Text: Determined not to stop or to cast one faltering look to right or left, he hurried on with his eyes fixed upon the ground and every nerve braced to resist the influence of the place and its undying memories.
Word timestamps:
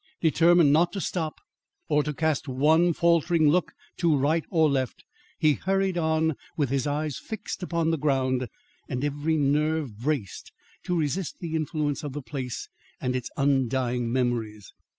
Determined 0.19 0.73
not 0.73 0.91
to 0.93 0.99
stop 0.99 1.35
or 1.87 2.01
to 2.01 2.11
cast 2.11 2.47
one 2.47 2.91
faltering 2.91 3.49
look 3.51 3.71
to 3.97 4.17
right 4.17 4.43
or 4.49 4.67
left, 4.67 5.03
he 5.37 5.53
hurried 5.53 5.95
on 5.95 6.33
with 6.57 6.69
his 6.71 6.87
eyes 6.87 7.19
fixed 7.19 7.61
upon 7.61 7.91
the 7.91 7.99
ground 7.99 8.47
and 8.89 9.03
every 9.05 9.37
nerve 9.37 9.99
braced 9.99 10.51
to 10.85 10.97
resist 10.97 11.37
the 11.39 11.53
influence 11.55 12.03
of 12.03 12.13
the 12.13 12.21
place 12.23 12.67
and 12.99 13.15
its 13.15 13.29
undying 13.37 14.11
memories. 14.11 14.73